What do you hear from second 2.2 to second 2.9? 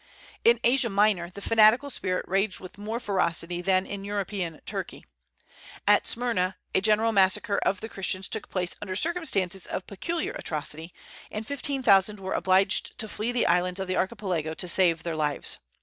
raged with